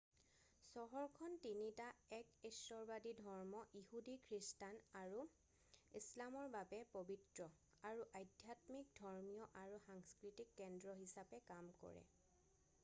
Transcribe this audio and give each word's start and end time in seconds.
চহৰখন 0.75 1.33
তিনিটা 1.41 1.87
এক 2.15 2.37
ঈশ্বৰবাদী 2.49 3.11
ধৰ্ম 3.17 3.59
ইহুদী 3.81 4.15
খ্ৰীষ্টান 4.23 4.79
আৰু 5.01 5.19
ইছলামৰ 5.99 6.49
বাবে 6.55 6.79
পবিত্ৰ 6.95 7.47
আৰু 7.91 8.07
আধ্যাত্মিক 8.21 8.89
ধৰ্মীয় 9.01 9.43
আৰু 9.65 9.77
সাংস্কৃতিক 9.85 10.57
কেন্দ্ৰ 10.63 10.97
হিচাপে 11.03 11.41
কাম 11.51 11.69
কৰে 11.83 12.03